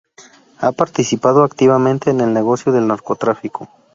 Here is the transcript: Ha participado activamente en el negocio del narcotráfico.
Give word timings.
Ha 0.57 0.71
participado 0.71 1.43
activamente 1.43 2.09
en 2.09 2.21
el 2.21 2.33
negocio 2.33 2.71
del 2.71 2.87
narcotráfico. 2.87 3.69